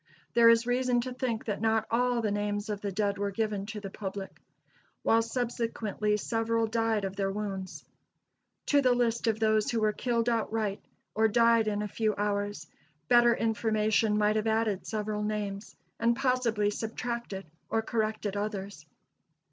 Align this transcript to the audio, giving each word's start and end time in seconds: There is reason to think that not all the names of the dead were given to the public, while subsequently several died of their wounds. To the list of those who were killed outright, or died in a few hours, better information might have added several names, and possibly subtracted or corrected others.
There 0.33 0.49
is 0.49 0.65
reason 0.65 0.99
to 1.01 1.13
think 1.13 1.45
that 1.45 1.61
not 1.61 1.85
all 1.91 2.23
the 2.23 2.31
names 2.31 2.69
of 2.71 2.81
the 2.81 2.91
dead 2.91 3.19
were 3.19 3.29
given 3.29 3.67
to 3.67 3.79
the 3.79 3.91
public, 3.91 4.41
while 5.03 5.21
subsequently 5.21 6.17
several 6.17 6.65
died 6.65 7.05
of 7.05 7.15
their 7.15 7.29
wounds. 7.31 7.85
To 8.65 8.81
the 8.81 8.95
list 8.95 9.27
of 9.27 9.39
those 9.39 9.69
who 9.69 9.79
were 9.79 9.93
killed 9.93 10.27
outright, 10.27 10.81
or 11.13 11.27
died 11.27 11.67
in 11.67 11.83
a 11.83 11.87
few 11.87 12.15
hours, 12.15 12.65
better 13.09 13.35
information 13.35 14.17
might 14.17 14.37
have 14.37 14.47
added 14.47 14.87
several 14.87 15.21
names, 15.21 15.75
and 15.99 16.15
possibly 16.15 16.71
subtracted 16.71 17.45
or 17.69 17.83
corrected 17.83 18.35
others. 18.35 18.87